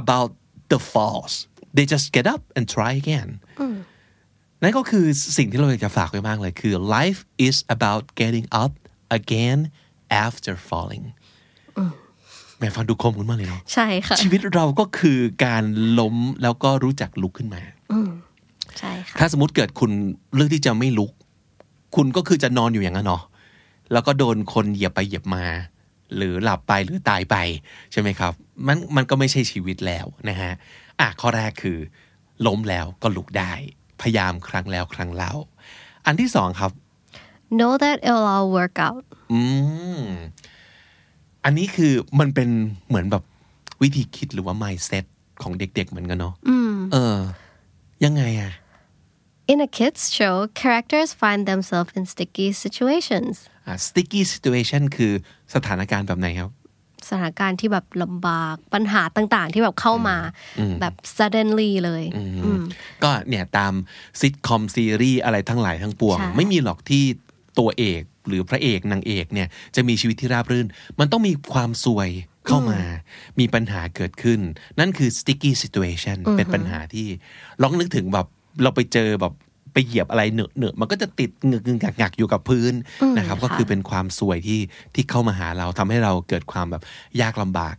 [0.00, 0.30] about
[0.72, 1.34] the falls
[1.76, 3.28] they just get up and try again
[4.62, 5.06] นั่นก็คือ
[5.38, 8.72] สิ่งที่เราอยากจะฝากไว้มากเลยคือ life is about getting up
[9.18, 9.58] again
[10.26, 11.06] after falling
[12.58, 15.64] แหม่ฟังดูคมขึ้นมากเลยเนาะใช่ค่ะชีวิตเราก็คือการ
[15.98, 17.62] ล้มแล้วก็รู้จักลุกขึ้นมา
[18.78, 19.90] ใช่ค่ะถ้าสมมติเกิดคุณ
[20.34, 21.12] เลือกที่จะไม่ลุก
[21.94, 23.22] คุณก็คือจะนอนอยู่อย่างนั้นเนาะ
[23.92, 25.44] แล้วก็โดนคนเหยียบไปเหยียบมา
[26.16, 27.36] หรือหลับไปหรือตายไป
[27.92, 28.32] ใช่ไหมครับ
[28.66, 30.52] มันมันก็ไม่ใช่ชีวิตแล้วนะฮะ
[31.00, 31.78] อะข้อแรกคือ
[32.46, 33.52] ล้มแล้วก็ลุกได้
[34.00, 35.32] พยายามครั้งแล้วครั้งเล่า
[36.06, 36.72] อันที่สองครับ
[37.58, 39.40] know that it'll all work out อื
[39.98, 40.00] ม
[41.44, 42.48] อันนี้คือมันเป็น
[42.88, 43.22] เหมือนแบบ
[43.82, 45.04] วิธีคิดหรือว่า mindset
[45.42, 46.34] ของเด็ก ๆ เหมือนกันเนาะ
[46.92, 47.18] เออ
[48.04, 48.52] ยังไงอะ
[49.52, 53.34] in a kids show characters find themselves in sticky situations
[53.66, 55.12] อ่า sticky situation คือ
[55.54, 56.50] สถานการณ์แบบไหนครับ
[57.08, 60.16] สถานการณ์ที่แบบลำบากปัญหาต่างๆ ที่แบบเข้ามา
[60.80, 62.04] แบบ suddenly เลย
[62.44, 62.62] อืม
[63.02, 63.72] ก็เนี่ยตาม
[64.20, 67.04] ซิทคอมซีรีส์อะไรทั้งหลายทั้งปวงใช่ไม่มีหรอกที่
[67.58, 70.66] ตัวเอกหรือพระเอกนางเอกเนี่ยจะมีชีวิตที่ราบรื่น
[70.98, 72.10] มันต้องมีความซวย
[72.46, 72.80] เข้ามา
[73.40, 74.40] มีปัญหาเกิดขึ้น
[74.78, 77.06] นั่นคือ sticky situation เป็นปัญหาที่
[77.62, 78.26] ลองนึกถึงแบบ
[78.62, 79.34] เราไปเจอแบบ
[79.76, 82.72] ไปเหยียบอะไรเหนอะเนอะมันก็จะติดเงึกงงักๆอยู่กับพื้น
[83.18, 84.60] นะครับ ก็คือเป็นความซวยที่
[84.94, 86.82] ที่เข้ามาหาเราทำให้เราเกิดความแบบ
[87.20, 87.74] ยากลำบาก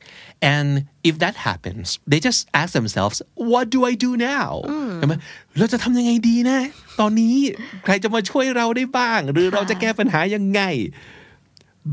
[0.53, 0.69] and
[1.09, 3.17] if that happens they just ask themselves
[3.51, 4.49] what do I do now
[4.95, 5.13] ใช่ไหม
[5.57, 6.59] เราจะทำยังไงดีนะ
[6.99, 7.35] ตอนนี้
[7.85, 10.61] ใครจะมาช่วยเราได้บ้าง หรือเราจะแก้ปัญหายังไง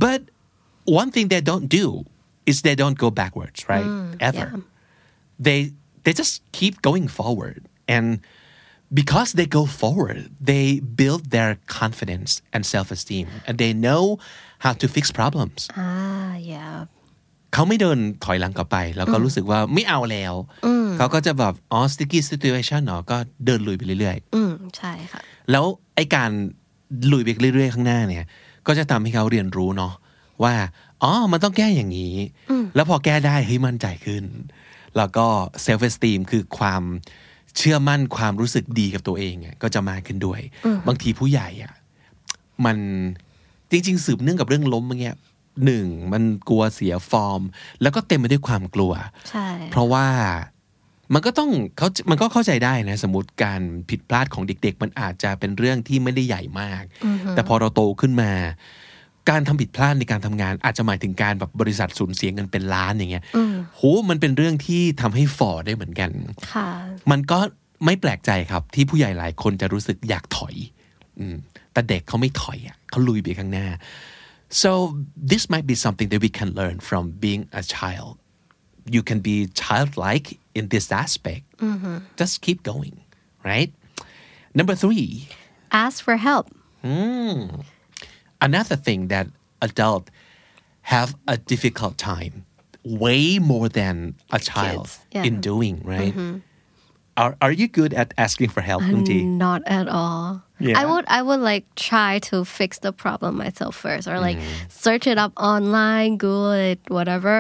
[0.04, 0.20] but
[1.00, 1.86] one thing they don't do
[2.50, 3.90] is they don't go backwards right
[4.28, 4.60] ever yeah.
[5.46, 5.60] they
[6.04, 7.60] they just keep going forward
[7.96, 8.06] and
[9.00, 10.18] because they go forward
[10.50, 10.66] they
[11.00, 14.02] build their confidence and self-esteem and they know
[14.64, 16.76] how to fix problems ah yeah
[17.52, 20.34] เขาไม่เดินถอยหลังกลับไป แล้วก็รู้สึกว่าไม่เอาแล้ว
[20.96, 26.30] เขาก็จะแบบอ๋อ sticky situation เนาะก็เดินลุยไปเรื่อยอืมใช่ค่ะๆแล้วไอ้การ
[27.12, 28.24] ลุยไปเรื่อยๆ ข้างหน้าเนี่ย
[28.66, 29.92] ก็จะทำให้เขาเรียนรู้เนาะ
[30.42, 30.54] ว่า
[31.02, 32.14] อ๋อ มันต้องแก้อย่างนี้
[32.74, 34.24] แล้วพอแก้ได้เฮ้ยมั่นใจขึ้น
[34.96, 35.26] แล้วก็
[35.66, 36.82] self esteem คือความ
[37.58, 40.40] เชื่อมั่นความรู้สึกดีกับตัวเองอะก็จะมากขึ้นด้วย
[40.86, 41.72] บางทีผู้ใหญ่อะ
[42.64, 42.78] มัน
[43.70, 45.12] จริง ๆ สืบเนื่องกับเรื่องล้มเมื่อกี้
[45.64, 47.42] หนึ่งมันกลัวเสียฟอร์ม
[47.82, 48.92] แล้วก็เต็มไปด้วยความกลัว
[49.30, 50.06] ใช่เพราะว่า
[51.14, 53.60] มันก็ต้องเขามันก็เข้าใจได้นะ สมมติการ
[53.90, 56.82] ผิดพลาดของเด็ก ๆ มันอาจจะเป็นเรื่องที่ไม่ได้ใหญ่มาก
[57.32, 58.32] แต่พอเราโตขึ้นมา
[59.30, 63.24] การทำผิดพลาดในการทำงาน อาจจะหมายถึงการแบบบริษัทสูญเสียเงินเป็นล้านอย่างเงี้ย
[63.76, 63.80] โห
[64.10, 66.10] มันเป็นเรื่องที่ทำให้ฝ่อได้เหมือนกัน
[66.52, 66.68] ค่ะ
[67.10, 67.38] มันก็
[67.84, 70.54] ไม่แปลกใจครับที่ผู้ใหญ่หลายคนจะรู้สึกอยากถอย
[71.18, 71.36] อืม
[71.72, 73.66] แต่เด็กเขาไม่ถอยอะเขาลุยไปข้างหน้า
[74.62, 74.70] so
[75.30, 78.14] this might be something that we can learn from being a child
[78.94, 81.44] you can be childlike in this aspect
[82.20, 82.94] just keep going
[83.50, 83.70] right
[84.58, 85.08] number three
[85.84, 86.44] ask for help
[88.47, 89.27] another thing that
[89.67, 90.05] adult
[90.93, 92.33] have a difficult time
[93.03, 93.95] way more than
[94.37, 95.23] a child Kids, yeah.
[95.27, 96.15] in doing right
[97.21, 99.19] are, are you good at asking for help Kunti?
[99.45, 100.23] not at all
[100.59, 100.81] Yeah.
[100.81, 104.39] I would I would like try to fix the problem myself first or like
[104.83, 107.37] search it up online Google it whatever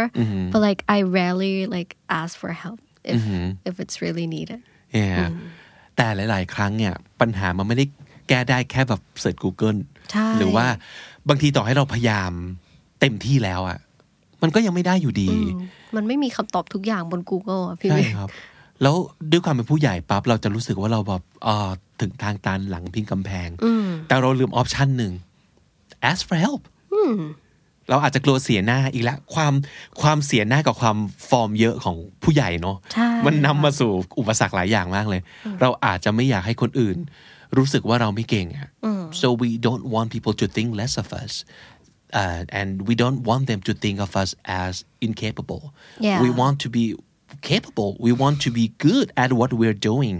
[0.51, 1.91] but like I rarely like
[2.21, 2.79] ask for help
[3.11, 3.19] if
[3.69, 4.59] if it's really needed
[4.93, 5.29] yeah
[5.95, 7.85] แต่หลาย ๆ ครั้งเนี่ยปัญหามันไม่ได้
[8.29, 9.90] แก้ได้แค่แบบเสิร์ช Google ใช่
[10.38, 10.66] หรือว่า
[11.28, 12.32] บางทีต่อให้เราพยายาม
[13.00, 13.78] เต็มที่แล้วอะ
[14.42, 15.30] มันก็ยังไม่ได้อยู่ดี
[15.96, 18.30] มันไม่มีคำตอบทุกอย่างบน Google อะพี่ใช่เมย์ครับ
[18.82, 18.96] แล้ว
[19.30, 23.48] ด้วยความเป็นผู้ใหญ่ปั๊บเราจะรู้สึกว่าเราแบบเอ่อถึงทางตันหลังพิงกำแพง
[24.08, 25.12] แต่เราลืมออปชันหนึ่ง
[26.10, 26.62] ask for help
[27.90, 29.52] เราอาจจะกลัวเสียหน้าอีกแล้ว ความ
[30.02, 30.96] ความเสียหน้ากับความ
[31.28, 35.20] ฟอร์มเยอะของผู้ใหญ่เนาะใช่มันนำมาสู่อุปสรรคหลายอย่างมากเลย
[35.60, 36.96] เราอาจจะไม่อยากให้คนอื่น
[37.58, 38.68] รู้สึกว่าเราไม่เก่งอะ
[39.20, 41.32] so we don't want people to think less of us
[42.20, 44.30] uh, and we don't want them to think of us
[44.64, 44.74] as
[45.08, 45.62] incapable
[46.06, 46.18] Yeah.
[46.24, 46.84] we want to be
[47.50, 50.16] capable we want to be good at what we're doing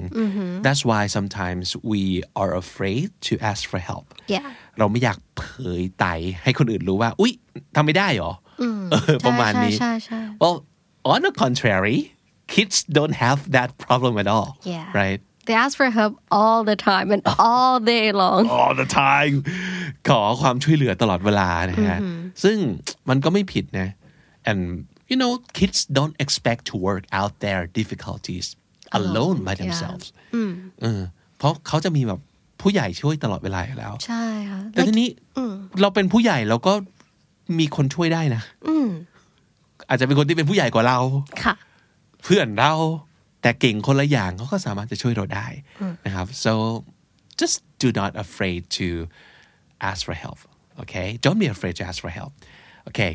[0.66, 2.03] that's why sometimes we
[2.42, 4.47] are afraid to ask for help yeah
[4.79, 5.45] เราไม่อยากเผ
[5.81, 6.05] ยไต
[6.42, 7.33] ให้คนอื่นรู้ว่า อุ๊ย
[7.77, 10.57] ทำไม่ได้เหรอเออประมาณนี้ใช่ใช่ใช่ well
[11.12, 11.99] on the contrary
[12.55, 14.87] kids don't have that problem at all Yeah.
[15.01, 19.35] right they ask for help all the time and all day long all the time
[20.09, 22.00] ขอความช่วยเหลือตลอดเวลานะฮะ
[22.44, 22.57] ซึ่ง
[23.09, 23.88] มันก็ไม่ผิดนะ
[24.50, 24.61] and
[25.11, 28.46] you know kids don't expect to work out their difficulties
[28.98, 30.07] alone by themselves
[30.83, 31.00] เออ
[31.38, 32.20] เพราะเขาจะมีแบบ
[32.61, 35.09] ผู้ใหญ่ช่วยตลอดเวลาอยู่แล้ว ใช่ค่ะแต่ทีนี้
[35.81, 36.72] เราเป็นผู้ใหญ่เราก็
[37.59, 38.42] มีคนช่วยได้นะ
[39.88, 40.98] อาจจะเป็นคนที่เป็นผู้ใหญ่กว่าเรา
[41.42, 41.55] ค่ะ
[42.22, 42.74] เพื่อนเรา
[43.42, 45.46] แต่เก่งคนละอย่างเขาก็สามารถจะช่วยเราได้
[46.07, 46.52] นะครับ so
[47.40, 48.87] just do not afraid to
[49.90, 50.38] ask for help
[50.83, 52.33] okay don't be afraid to ask for help
[52.88, 53.12] okay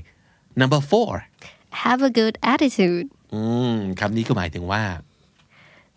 [0.61, 1.11] number four
[1.85, 3.41] have a good attitude อื
[3.73, 4.83] มคำนี้ก็หมายถึงว่า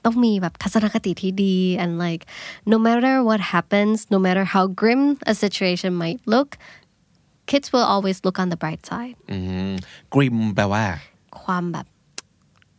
[0.04, 2.22] ต้องมีแบบทัศนคติที่ดี and like
[2.72, 6.50] no matter what happens no matter how grim a situation might look
[7.50, 9.36] kids will always look on the bright side อื
[9.70, 9.72] ม
[10.14, 10.84] grim แปลว่า
[11.42, 11.86] ความแบบ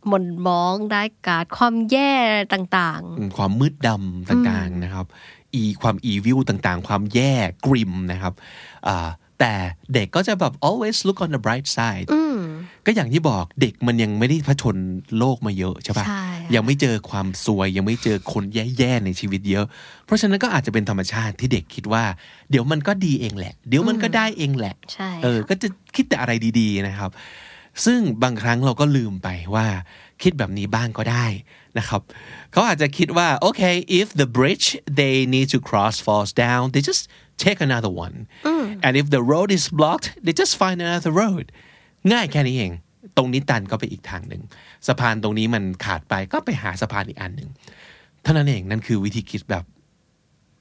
[0.08, 2.12] หม่นมองได้กาดความแย่
[2.52, 5.06] ต่างอืมความมืดดำต่างๆนะครับ
[5.54, 7.34] อีความอีวิวต่างๆ ความแย่
[7.66, 8.32] กริมนะครับ
[8.88, 9.08] อ่า
[9.40, 9.52] แต่
[9.94, 12.08] เด็กก็จะแบบ always look on the bright side
[12.86, 14.76] ก็อย่างที่บอกเด็กมันยังไม่ได้ผชน
[15.18, 18.44] โลกมาเยอะใช่ปะใช่ค่ะยังไม่เจอความซวย ยังไม่เจอคน
[18.78, 19.66] แย่ๆในชีวิตเยอะ
[20.04, 22.04] เพราะฉะนั้นก็อาจจะเป็นธรรมชาติที่เด็กคิดว่า
[22.50, 27.10] เดี๋ยวมันก็ดีเองแหละ เดี๋ยวมันก็ได้เองแหละใช่เออ ก็จะคิดแต่อะไรดี ๆนะครับ
[27.84, 29.66] ซึ่งบางครั้งเราก็ลืมไปว่า
[30.22, 31.26] คิดแบบนี้บ้างก็ได้
[31.78, 32.00] นะครับ
[32.52, 33.62] เขาอาจจะคิดว่าโอเค
[34.00, 34.66] if the bridge
[35.00, 37.02] they need to cross falls down they just
[37.44, 38.16] take another one
[38.84, 41.46] and if the road is blocked they just find another road
[42.12, 42.72] ง่ายแค่นี้เอง
[43.16, 44.42] ตรงนี้ตันก็ไปอีกทางหนึ่ง
[44.86, 47.48] สะพานตรงนี้มันขาดไปก็ไปหาสะพานอีกอันหนึ่ง
[48.22, 49.64] เท่านั้นเองนั่นคือวิธีคิดแบบ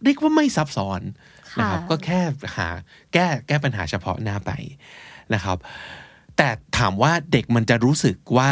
[0.03, 1.01] เรียกว่าไม่ซับซ้อน
[1.59, 2.19] นะครับก็แค่
[2.55, 2.67] หา
[3.13, 4.51] แก้แก้ปัญหาเฉพาะหน้าไป
[5.33, 5.57] นะครับ
[6.43, 8.51] แต่ถามว่าเด็กมันจะรู้สึกว่า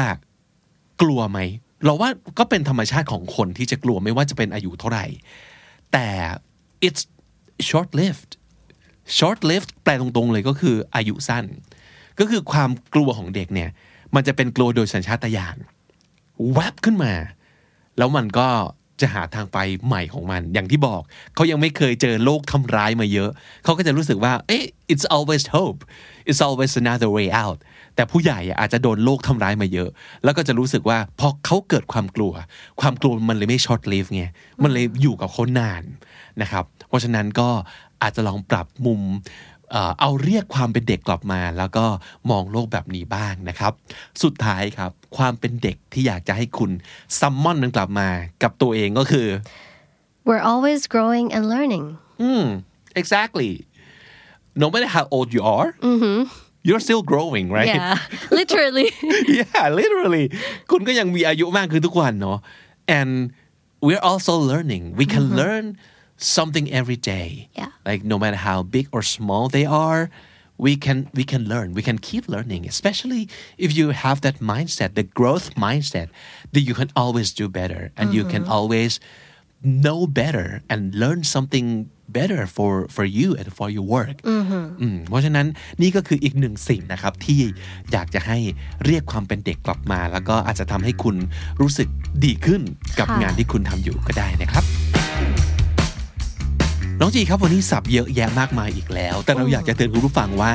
[1.01, 1.39] กลัวไหม
[1.85, 5.05] เราว่าก็เป็นธรรมชาติของคนที่จะกลัวไม่ว่าจะเป็นอายุเท่าไหร่
[5.91, 6.07] แต่
[6.87, 7.01] it's
[7.67, 8.31] short lived
[9.17, 11.45] short lived แปลตรงๆเลยก็คืออายุสั้น
[12.19, 13.69] ก็คือความกลัวของเด็กเนี่ย
[14.15, 15.57] มันจะเป็นกลัวโดยสัญชาตญาณ
[16.53, 17.13] แวบขึ้นมา
[17.97, 18.47] แล้วมันก็
[19.01, 19.57] จะหาทางไป
[19.87, 21.01] ใหม่ของมัน อย่างที่บอก
[21.35, 23.29] เขายังไม่เคยเจอโลกทำร้ายมาเยอะ
[23.63, 25.79] เขาก็จะรู้สึกว่าเอ๊ะ it's always hope
[26.29, 27.57] it's always another way out
[27.95, 29.89] แต่ผู้ใหญ่อะอาจจะโดนโลกทำร้ายมาเยอะ
[30.23, 32.33] แล้วก็จะรู้สึกว่าพอเขาเกิดความกลัว
[32.81, 34.23] ความกลัวมันเลยไม่ short live ไง
[34.63, 35.83] มันเลยอยู่กับเขานาน
[36.41, 37.49] นะครับ เพราะฉะนั้นก็
[38.03, 39.01] อาจจะลองปรับมุม
[39.71, 41.85] เอ่อเอาเรียกความเป็นเด็กกลับมา แล้วก็
[42.29, 43.73] มองโลกแบบนี้บ้างนะครับ
[44.23, 46.71] สุดท้ายครับ ความเป็นเด็กที่อยากจะให้คุณ
[47.19, 48.07] ซัมมอนมันกลับมา
[48.43, 49.27] กับตัวเองก็คือ
[50.27, 51.85] we're always growing and learning
[53.01, 53.51] exactly
[54.61, 55.69] no matter how old you are
[56.67, 57.95] you're still growing right yeah
[58.39, 58.89] literally
[59.39, 60.25] yeah literally
[60.71, 62.37] คุณก็ยังมีอายุมากขึ้นทุกวันเนาะ
[62.99, 63.11] and
[63.85, 65.65] we're also learning we can learn
[66.36, 67.28] something every day
[67.60, 67.70] Yeah.
[67.88, 70.02] like no matter how big or small they are
[70.66, 73.22] we can we can learn we can keep learning especially
[73.64, 76.08] if you have that mindset the growth mindset
[76.54, 78.92] that you can always do better and you can always
[79.84, 81.66] know better and learn something
[82.18, 85.46] better for for you and for your work อืมเพราะฉะนั้น
[85.82, 87.40] นี่ก็คืออีกหนึ่งสิ่งนะครับ ที่
[87.92, 88.38] อยากจะให้
[88.84, 91.16] เรียกความเป็นเด็กกลับมา แล้วก็อาจจะทำให้คุณ
[91.60, 91.88] รู้สึก
[92.24, 92.62] ดีขึ้น
[92.98, 94.64] กับ ค่ะ งานที่คุณทำอยู่ก็ได้นะครับ
[97.01, 100.53] น้องจีครับวันนี้สับเยอะแยะมากมายอีกแล้ว แต่เราอยากจะเตือนคุณผู้ฟังว่า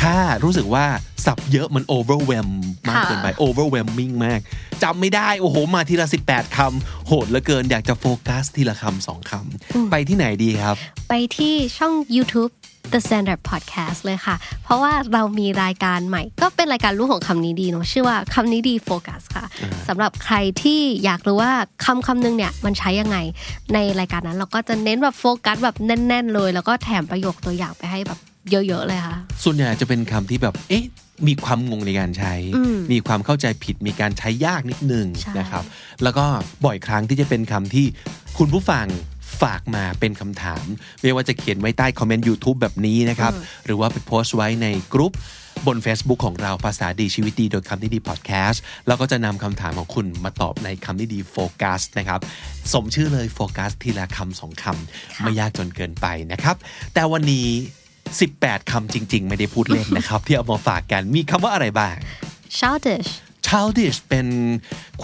[0.00, 0.86] ถ้ารู้สึกว่า
[1.26, 2.50] สับเยอะมัน overwhelm
[2.88, 4.40] มากเกินไป overwhelming มาก
[4.82, 10.76] จำไม่ได้โอ้โหมาทีละ 18คำโหดเหลือเกินอยากจะโฟกัสทีละคำสองคำไปที่ไหนดีครับ
[11.08, 12.52] ไปที่ช่อง YouTube
[12.92, 19.46] The Standard Podcast เลยค่ะ เพราะว่าเรามีรายการใหม่ ก็เป็นรายการรู้ของคำนี้ดีเนาะชื่อว่าคำนี้ดีโฟกัสค่ะ
[19.88, 21.52] สำหรับใครที่อยากรู้ว่า
[21.84, 23.16] คำคำนึงเนี่ยมันใช้ยังไง
[23.74, 28.18] ในรายการนั้นเราก็จะเน้นแบบโฟกัสแบบแน่น ๆ เลย แล้วก็แถมประโยคตัวอย่างไปให้แบบ
[28.50, 30.84] เยอะๆเลยค่ะ ส่วนใหญ่จะเป็นคำที่แบบเอ๊ะ
[31.26, 32.34] มีความงงในการใช้
[32.92, 35.64] มีความเข้าใจผิด มีการใช้ยากนิดนึงใช่นะครับ
[36.02, 36.24] แล้วก็
[36.64, 37.86] บ่อยครั้งที่จะเป็นคำที่
[38.38, 38.86] คุณผู้ฟัง
[39.40, 40.64] ฝากมาเป็นคำถาม
[41.02, 43.32] ไม่ว่าจะเขียนไว้ใต้คอมเมนต์ YouTube แบบนี้นะครับ
[43.66, 45.12] หรือว่าไปโพสต์ไว้ในกรุ๊ป
[45.66, 52.20] บน Facebook ของเราภาษาดีชีวิตดีโดยคำนี้ดีพอดแคสต์แล้วก็จะนำคำถามของคุณมาตอบในคำนี้ดีโฟกัสนะครับ
[52.72, 56.56] สมชื่อเลยโฟกัสทีละคำสองคำไม่ยากจนเกินไปนะครับ
[56.94, 57.46] แต่วันนี้
[58.08, 61.94] 18 คำจริง ๆ ไม่ได้พูดเล่นนะครับ ที่เอามาฝากกันมีคำว่าอะไรบ้าง
[62.58, 63.10] childish
[63.46, 64.26] childish เป็น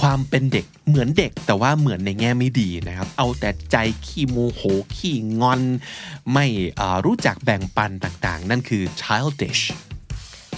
[0.00, 4.62] ความเป็นเด็กเหมือนเด็ก แต่ว่าเหมือนในแง่ไม่ดีนะครับ เอาแต่ใจขี้โมโห
[4.96, 5.60] ขี้งอน
[6.32, 6.46] ไม่
[6.80, 9.62] อ่ารู้จักแบ่งปันต่างๆ นั่นคือ childish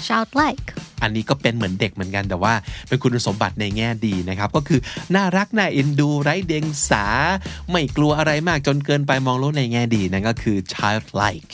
[0.07, 0.67] childlike
[1.03, 2.55] อันนี้ก็เป็นเหมือนเด็กเหมือนกันแต่ว่า
[2.89, 4.81] เป็นคุณสมบัติในแง่ดีนะครับ ก็คือ
[5.15, 7.05] น่ารักน่าเอ็นดูไร้เดียงสา
[7.71, 11.53] ไม่กลัวอะไรมากจนเกินไปมองโลกในแง่ดีนั่นก็คือ childlike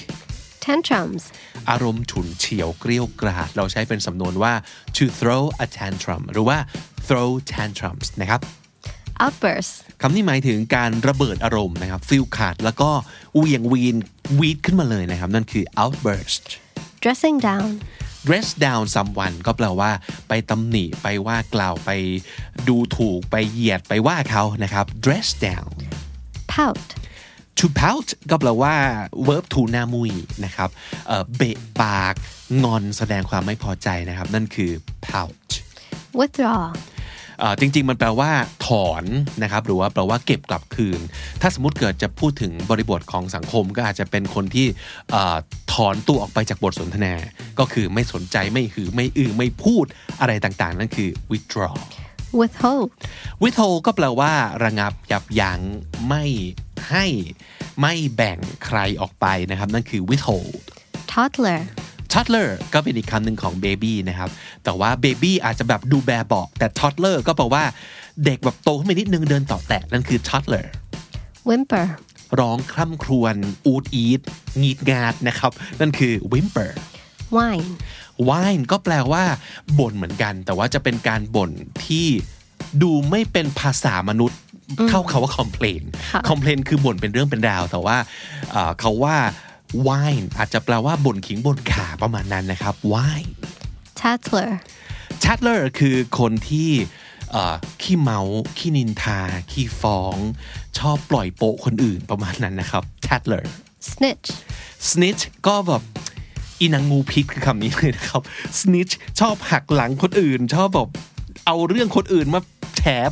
[0.66, 1.22] tantrums
[1.70, 4.52] อารมณ์ฉุนเฉียวเกรี้ยวกราด เราใช้เป็นสำนวนว่า
[4.96, 6.58] to throw a tantrum หรือว่า
[7.06, 8.40] throw tantrums นะครับ
[9.24, 12.90] outbursts คำนี้หมายถึงการระเบิดอารมณ์นะครับ ฟิลขาดแล้วก็
[13.36, 13.96] เหวียงวีน
[14.38, 16.44] วีดขึ้นมาเลยนะครับ นั่นคือ outburst
[17.02, 17.68] dressing down
[18.28, 19.90] dress down someone ก็แปลว่า
[20.28, 21.90] ไปตำหนิไปว่ากล่าวไป
[22.68, 25.70] ดูถูกไปเหยียดไปว่าเขานะครับ dress down
[26.54, 26.88] pout
[27.58, 28.74] to pout ก็แปลว่า
[29.26, 30.12] verb to หน้ามุย
[30.44, 30.70] นะครับ
[31.06, 32.14] เอ่อเบะปาก
[32.64, 34.70] งอนแสดงความไม่พอใจนะครับ นั่นคือ
[35.06, 35.48] pout
[36.18, 36.64] withdraw
[37.40, 38.30] เอ่อจริงๆ มันแปลว่า
[38.66, 39.04] ถอน
[39.42, 41.00] นะครับ หรือว่าแปลว่าเก็บกลับคืน
[41.40, 44.66] ถ้าสมมติเกิดจะพูดถึงบริบทของสังคม ก็อาจจะเป็นคนที่
[45.10, 45.36] เอ่อ
[45.72, 47.14] ถอนตัวออกไปจากบทสนทนา
[47.58, 49.84] ก็คือไม่สนใจไม่หือไม่อือไม่พูด
[50.20, 51.74] อะไรต่างๆ นั่นคือ withdraw
[52.40, 52.90] withhold
[53.42, 54.32] withhold ก็แปลว่า
[54.64, 55.60] ระงับยับยั้ง
[56.08, 56.24] ไม่
[56.90, 57.04] ให้
[57.80, 60.64] ไม่แบ่งใครออกไปนะครับ นั่นคือ withhold
[61.12, 61.62] toddler
[62.12, 64.30] toddler ก็เป็นอีกคำหนึ่งของ baby นะครับ
[64.64, 67.64] แต่ว่า baby อาจจะแบบดูแบบบอก แต่ toddler ก็แปลว่า
[68.24, 70.66] เด็กแบบโตขึ้นไปนิดนึงเดินต่อแตะนั่นคือ toddler
[71.48, 71.86] whimper
[72.40, 74.20] ร้องคร่ำครวญอูดอีด
[74.60, 76.70] งีดงาดนะครับ นั่นคือ whimper
[77.36, 77.70] whine
[78.28, 79.24] whine ก็แปลว่า
[79.78, 81.50] บ่นเหมือนกัน แต่ว่าจะเป็นการบ่น
[81.86, 82.06] ที่
[82.82, 84.38] ดูไม่เป็นภาษามนุษย์
[84.90, 87.96] เข้าคาว่า complain ค่ะ complain คือบ่นเป็นเรื่องเป็นราว แต่ว่า
[88.52, 89.16] เอ่อเขาว่า
[89.86, 93.30] whine อาจจะแปลว่าบ่นขิงบ่นขาประมาณนั้นนะครับ whine
[94.00, 94.50] tattler
[95.24, 96.70] tattler คือคนที่
[97.32, 98.20] เอ่อขี้เมา
[98.58, 99.20] ขี้นินทา
[99.52, 100.16] ขี้ฟ้อง
[100.78, 103.44] ชอบปล่อยโปะคนอื่นประมาณนั้นนะครับ tattler
[103.90, 104.28] snitch
[104.90, 105.82] snitch ก็แบบ
[106.60, 108.22] อีนางงูพิษคือคำนี้เลยนะครับ
[108.60, 110.88] snitch ชอบหักหลังคนอื่น ชอบแบบ
[111.46, 112.55] เอาเรื่องคนอื่นมาแฉ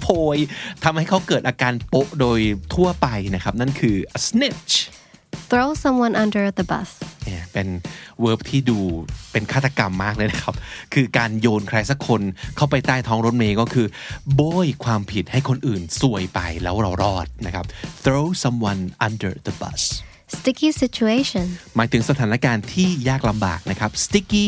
[0.03, 0.39] โพย
[0.85, 2.41] ทำให้เขาเกิดอาการโปะโดย
[2.75, 4.75] ทั่วไปนะครับ นั่นคือ a snitch
[5.51, 6.91] throw someone under the bus
[7.33, 7.69] Yeah เป็น
[8.25, 8.79] verb ที่ดู
[9.33, 10.55] เป็นฆาตกรรมมากเลยนะครับ
[10.95, 12.23] คือการโยนใครสักคน
[12.57, 13.87] เข้าไปใต้ท้องรถเมย์ก็คือ
[14.35, 17.65] โบยความผิดให้คนอื่นซวยไปแล้วเรารอดนะครับ
[18.05, 19.83] throw someone under the bus
[20.37, 24.45] sticky situation หมายถึงสถานการณ์ที่ยากลำบากนะครับ sticky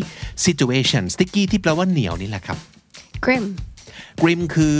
[0.46, 2.58] situation sticky ที่แปลว่าเหนียวนี่แหละครับ
[3.24, 3.44] grim
[4.22, 4.74] grim คือ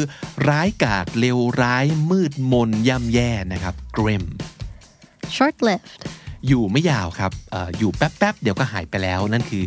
[0.49, 4.25] ร้ายกาจเลวร้ายมืดมนย่ำแย่นะครับ grim
[5.37, 6.03] short lived
[6.46, 9.64] อยู่ไม่ยาวครับเอออยู่แป๊บๆ เดี๋ยวก็หายไปแล้วนั่นคือ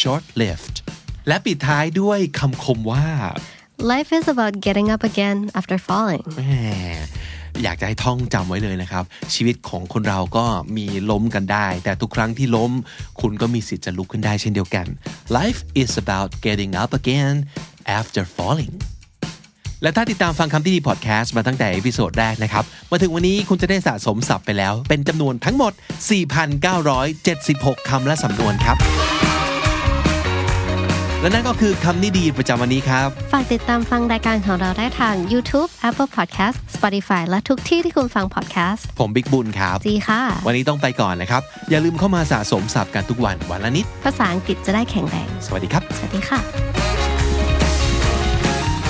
[0.00, 0.76] short lived
[1.28, 3.06] และปิดท้ายด้วยคำคมว่า
[3.92, 6.42] life is about getting up again after falling แหม
[7.62, 9.04] อยากจะให้ท่องจำไว้เลยนะครับ
[9.34, 10.44] ชีวิตของคนเราก็
[10.76, 12.72] มีล้มกันได้ แต่ทุกครั้งที่ล้ม
[13.20, 14.86] คุณก็มีสิทธิ์จะลุกขึ้นได้เช่นเดียวกัน
[15.38, 17.34] life is about getting up again
[17.98, 18.74] after falling
[19.82, 25.72] และถ้าติดตามฟังคำนี้ดีพอดแคสต์มาตั้งแต่ episode แรกนะครับ มาถึงวันนี้คุณจะได้สะสมศัพท์ไปแล้ว เป็นจำนวนทั้งหมด
[26.60, 28.76] 4,976 คำและสำนวนครับ
[31.20, 47.07] และนั่นก็คือคำนี้ดีประจำวันนี้ครับ ฝากติดตามฟังรายการของเราได้ทาง YouTube Apple Podcast Spotify และทุกที่ที่คุณฟัง podcast ผมบิ๊กบุญครับ จีค่ะ วันนี้ต้องไปก่อนนะครับ อย่าลืมเข้ามาสะสมศัพท์กันทุกวันวันละนิด ภาษาอังกฤษจะได้แข็งแรง สวัสดีครับ สวัสดีค่ะ